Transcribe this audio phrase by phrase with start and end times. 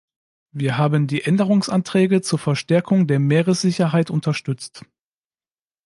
[0.51, 4.83] Wir haben die Änderungsanträge zur Verstärkung der Meeressicherheit unterstützt.